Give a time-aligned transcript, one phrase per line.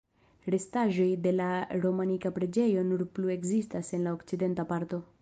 [0.53, 1.51] Restaĵoj de la
[1.83, 5.07] romanika preĝejo nur plu ekzistas en la okcidenta parto.